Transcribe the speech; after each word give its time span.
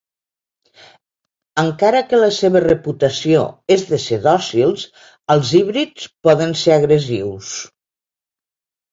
Encara 1.63 1.99
que 2.13 2.21
la 2.21 2.29
seva 2.37 2.61
reputació 2.63 3.43
és 3.75 3.83
de 3.91 3.99
ser 4.05 4.17
dòcils 4.23 4.85
els 5.35 5.51
híbrids 5.59 6.07
poden 6.29 6.55
ser 6.63 6.73
agressius. 6.77 7.53